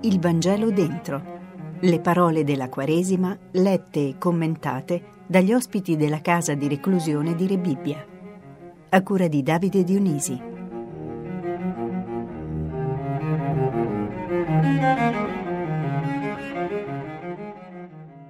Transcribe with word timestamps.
Il 0.00 0.20
Vangelo 0.20 0.70
dentro. 0.70 1.34
Le 1.80 2.00
parole 2.00 2.44
della 2.44 2.68
Quaresima 2.68 3.36
lette 3.52 4.08
e 4.08 4.14
commentate 4.18 5.14
dagli 5.26 5.52
ospiti 5.52 5.96
della 5.96 6.20
casa 6.20 6.54
di 6.54 6.68
reclusione 6.68 7.34
di 7.34 7.46
Re 7.46 7.58
Bibbia. 7.58 8.06
A 8.90 9.02
cura 9.02 9.26
di 9.26 9.42
Davide 9.42 9.82
Dionisi. 9.82 10.40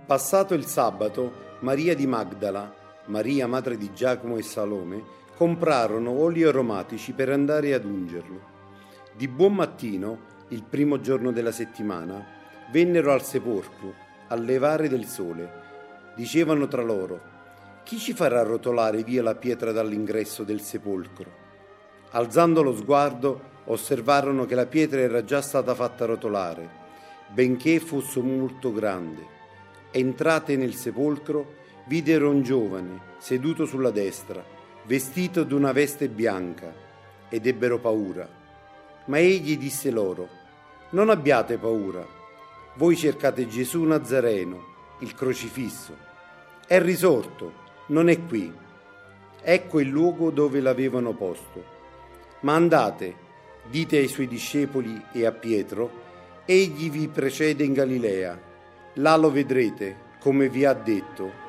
Passato 0.06 0.54
il 0.54 0.64
sabato, 0.64 1.58
Maria 1.60 1.94
di 1.94 2.06
Magdala, 2.06 2.72
Maria 3.06 3.46
madre 3.46 3.76
di 3.76 3.92
Giacomo 3.92 4.36
e 4.36 4.42
Salome, 4.42 5.02
comprarono 5.36 6.12
olio 6.12 6.48
aromatici 6.48 7.12
per 7.12 7.28
andare 7.28 7.74
ad 7.74 7.84
ungerlo. 7.84 8.54
Di 9.14 9.28
buon 9.28 9.54
mattino 9.54 10.34
il 10.48 10.62
primo 10.62 10.98
giorno 10.98 11.30
della 11.30 11.52
settimana, 11.52 12.24
vennero 12.70 13.12
al 13.12 13.22
sepolcro, 13.22 13.92
al 14.28 14.42
levare 14.42 14.88
del 14.88 15.04
sole. 15.04 15.64
Dicevano 16.16 16.66
tra 16.68 16.82
loro, 16.82 17.20
chi 17.84 17.98
ci 17.98 18.14
farà 18.14 18.42
rotolare 18.42 19.02
via 19.02 19.22
la 19.22 19.34
pietra 19.34 19.72
dall'ingresso 19.72 20.42
del 20.42 20.62
sepolcro? 20.62 21.30
Alzando 22.12 22.62
lo 22.62 22.74
sguardo, 22.74 23.54
osservarono 23.64 24.46
che 24.46 24.54
la 24.54 24.66
pietra 24.66 25.00
era 25.00 25.22
già 25.22 25.42
stata 25.42 25.74
fatta 25.74 26.06
rotolare, 26.06 26.68
benché 27.28 27.78
fosse 27.78 28.22
molto 28.22 28.72
grande. 28.72 29.34
Entrate 29.90 30.56
nel 30.56 30.74
sepolcro, 30.74 31.56
videro 31.88 32.30
un 32.30 32.42
giovane 32.42 33.00
seduto 33.18 33.66
sulla 33.66 33.90
destra, 33.90 34.42
vestito 34.86 35.42
d'una 35.42 35.72
veste 35.72 36.08
bianca, 36.08 36.72
ed 37.28 37.46
ebbero 37.46 37.78
paura. 37.78 38.28
Ma 39.06 39.18
egli 39.18 39.58
disse 39.58 39.90
loro, 39.90 40.28
non 40.90 41.10
abbiate 41.10 41.58
paura, 41.58 42.06
voi 42.74 42.96
cercate 42.96 43.48
Gesù 43.48 43.82
Nazareno, 43.82 44.64
il 45.00 45.14
crocifisso. 45.14 45.96
È 46.66 46.80
risorto, 46.80 47.52
non 47.86 48.08
è 48.08 48.24
qui. 48.24 48.52
Ecco 49.42 49.80
il 49.80 49.88
luogo 49.88 50.30
dove 50.30 50.60
l'avevano 50.60 51.12
posto. 51.14 51.74
Ma 52.40 52.54
andate, 52.54 53.14
dite 53.68 53.98
ai 53.98 54.08
suoi 54.08 54.28
discepoli 54.28 55.02
e 55.12 55.26
a 55.26 55.32
Pietro, 55.32 56.04
egli 56.44 56.90
vi 56.90 57.08
precede 57.08 57.64
in 57.64 57.72
Galilea, 57.72 58.40
là 58.94 59.16
lo 59.16 59.30
vedrete, 59.30 59.96
come 60.20 60.48
vi 60.48 60.64
ha 60.64 60.74
detto. 60.74 61.44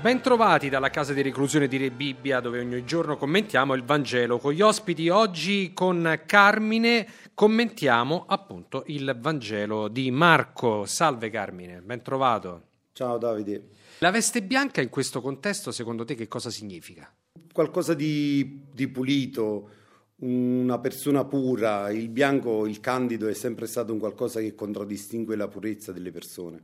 Bentrovati 0.00 0.68
dalla 0.68 0.90
casa 0.90 1.12
di 1.12 1.22
reclusione 1.22 1.66
di 1.66 1.76
Re 1.76 1.90
Bibbia 1.90 2.38
dove 2.38 2.60
ogni 2.60 2.84
giorno 2.84 3.16
commentiamo 3.16 3.74
il 3.74 3.82
Vangelo. 3.82 4.38
Con 4.38 4.52
gli 4.52 4.60
ospiti 4.60 5.08
oggi 5.08 5.72
con 5.74 6.22
Carmine 6.24 7.04
commentiamo 7.34 8.24
appunto 8.28 8.84
il 8.86 9.16
Vangelo 9.20 9.88
di 9.88 10.12
Marco. 10.12 10.86
Salve 10.86 11.30
Carmine, 11.30 11.80
bentrovato. 11.80 12.62
Ciao 12.92 13.18
Davide. 13.18 13.70
La 13.98 14.12
veste 14.12 14.40
bianca 14.40 14.80
in 14.80 14.88
questo 14.88 15.20
contesto 15.20 15.72
secondo 15.72 16.04
te 16.04 16.14
che 16.14 16.28
cosa 16.28 16.50
significa? 16.50 17.12
Qualcosa 17.52 17.92
di, 17.92 18.66
di 18.72 18.86
pulito, 18.86 19.68
una 20.20 20.78
persona 20.78 21.24
pura. 21.24 21.90
Il 21.90 22.08
bianco, 22.08 22.68
il 22.68 22.78
candido 22.78 23.26
è 23.26 23.34
sempre 23.34 23.66
stato 23.66 23.92
un 23.92 23.98
qualcosa 23.98 24.38
che 24.38 24.54
contraddistingue 24.54 25.34
la 25.34 25.48
purezza 25.48 25.90
delle 25.90 26.12
persone. 26.12 26.62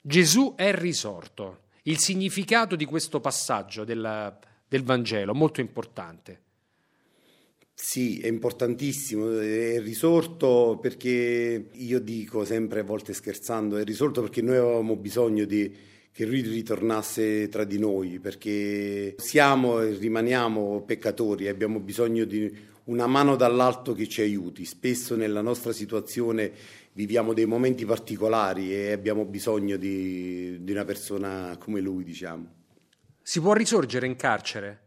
Gesù 0.00 0.54
è 0.56 0.74
risorto 0.74 1.63
il 1.84 1.98
significato 1.98 2.76
di 2.76 2.84
questo 2.84 3.20
passaggio 3.20 3.84
del, 3.84 4.36
del 4.68 4.82
Vangelo, 4.82 5.34
molto 5.34 5.60
importante. 5.60 6.42
Sì, 7.76 8.20
è 8.20 8.28
importantissimo, 8.28 9.40
è 9.40 9.80
risorto 9.80 10.78
perché 10.80 11.70
io 11.72 12.00
dico 12.00 12.44
sempre, 12.44 12.80
a 12.80 12.84
volte 12.84 13.12
scherzando, 13.12 13.76
è 13.76 13.84
risorto 13.84 14.20
perché 14.20 14.42
noi 14.42 14.56
avevamo 14.56 14.94
bisogno 14.96 15.44
di, 15.44 15.74
che 16.12 16.24
lui 16.24 16.40
ritornasse 16.40 17.48
tra 17.48 17.64
di 17.64 17.78
noi, 17.78 18.20
perché 18.20 19.16
siamo 19.18 19.80
e 19.80 19.90
rimaniamo 19.94 20.82
peccatori, 20.82 21.48
abbiamo 21.48 21.80
bisogno 21.80 22.24
di 22.24 22.72
una 22.84 23.06
mano 23.06 23.36
dall'alto 23.36 23.94
che 23.94 24.08
ci 24.08 24.20
aiuti. 24.20 24.64
Spesso 24.64 25.16
nella 25.16 25.40
nostra 25.40 25.72
situazione 25.72 26.52
viviamo 26.92 27.32
dei 27.32 27.46
momenti 27.46 27.84
particolari 27.84 28.74
e 28.74 28.92
abbiamo 28.92 29.24
bisogno 29.24 29.76
di, 29.76 30.62
di 30.62 30.72
una 30.72 30.84
persona 30.84 31.56
come 31.58 31.80
lui, 31.80 32.04
diciamo. 32.04 32.62
Si 33.22 33.40
può 33.40 33.52
risorgere 33.52 34.06
in 34.06 34.16
carcere? 34.16 34.80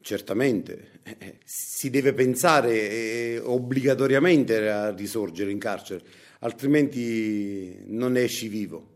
Certamente, 0.00 1.00
eh, 1.04 1.38
si 1.44 1.90
deve 1.90 2.12
pensare 2.12 2.72
eh, 2.72 3.40
obbligatoriamente 3.42 4.68
a 4.68 4.90
risorgere 4.90 5.50
in 5.50 5.58
carcere, 5.58 6.02
altrimenti 6.40 7.82
non 7.86 8.16
esci 8.16 8.48
vivo. 8.48 8.88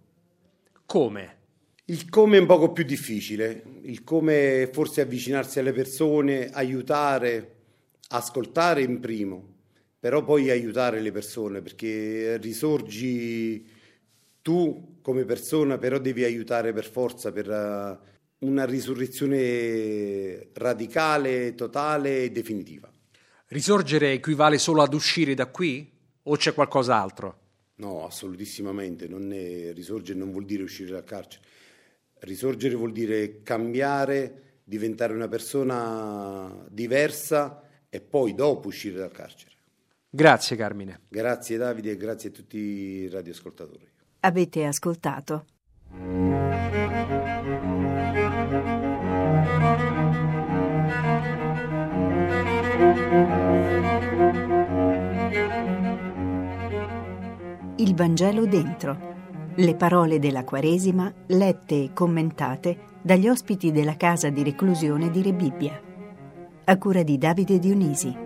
Come? 0.84 1.34
Il 1.88 2.08
come 2.08 2.36
è 2.36 2.40
un 2.40 2.46
poco 2.46 2.72
più 2.72 2.82
difficile, 2.82 3.62
il 3.82 4.02
come 4.02 4.68
forse 4.72 5.02
avvicinarsi 5.02 5.60
alle 5.60 5.72
persone, 5.72 6.50
aiutare, 6.50 7.55
ascoltare 8.08 8.82
in 8.82 9.00
primo, 9.00 9.54
però 9.98 10.22
poi 10.22 10.50
aiutare 10.50 11.00
le 11.00 11.10
persone 11.10 11.60
perché 11.62 12.36
risorgi 12.38 13.66
tu 14.42 14.98
come 15.02 15.24
persona, 15.24 15.78
però 15.78 15.98
devi 15.98 16.22
aiutare 16.22 16.72
per 16.72 16.88
forza 16.88 17.32
per 17.32 17.50
eh, 17.50 17.98
una 18.46 18.64
risurrezione 18.64 20.50
radicale, 20.52 21.54
totale 21.54 22.24
e 22.24 22.30
definitiva. 22.30 22.88
Risorgere 23.48 24.12
equivale 24.12 24.58
solo 24.58 24.82
ad 24.82 24.94
uscire 24.94 25.34
da 25.34 25.46
qui 25.46 25.92
o 26.22 26.36
c'è 26.36 26.54
qualcos'altro? 26.54 27.40
No, 27.76 28.06
assolutissimamente, 28.06 29.08
non 29.08 29.32
è, 29.32 29.72
risorgere 29.72 30.18
non 30.18 30.30
vuol 30.30 30.44
dire 30.44 30.62
uscire 30.62 30.92
dal 30.92 31.04
carcere. 31.04 31.44
Risorgere 32.20 32.74
vuol 32.74 32.92
dire 32.92 33.42
cambiare, 33.42 34.60
diventare 34.64 35.12
una 35.12 35.28
persona 35.28 36.64
diversa 36.70 37.65
e 37.88 38.00
poi 38.00 38.34
dopo 38.34 38.68
uscire 38.68 38.98
dal 38.98 39.12
carcere. 39.12 39.54
Grazie 40.08 40.56
Carmine. 40.56 41.00
Grazie 41.08 41.56
Davide 41.56 41.90
e 41.92 41.96
grazie 41.96 42.30
a 42.30 42.32
tutti 42.32 42.56
i 42.56 43.08
radioascoltatori. 43.08 43.86
Avete 44.20 44.64
ascoltato. 44.64 45.44
Il 57.78 57.94
Vangelo 57.94 58.46
dentro. 58.46 59.14
Le 59.54 59.74
parole 59.74 60.18
della 60.18 60.44
Quaresima 60.44 61.12
lette 61.28 61.84
e 61.84 61.92
commentate 61.92 62.94
dagli 63.02 63.28
ospiti 63.28 63.70
della 63.70 63.96
casa 63.96 64.28
di 64.30 64.42
reclusione 64.42 65.10
di 65.10 65.22
Rebibbia. 65.22 65.85
A 66.68 66.78
cura 66.78 67.04
di 67.04 67.16
Davide 67.16 67.60
Dionisi. 67.60 68.25